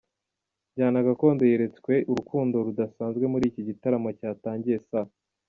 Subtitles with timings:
[0.69, 5.11] njyana Gakondo yeretswe urukundo rudasanzwe muri iki gitaramo cyatangiye saa.